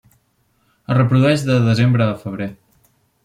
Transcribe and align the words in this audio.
Es 0.93 0.95
reprodueix 0.99 1.45
de 1.49 1.59
desembre 1.67 2.09
a 2.09 2.17
febrer. 2.25 2.51